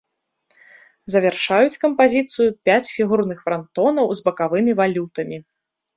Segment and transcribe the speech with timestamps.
[1.13, 5.37] Завяршаюць кампазіцыю пяць фігурных франтонаў з бакавымі валютамі.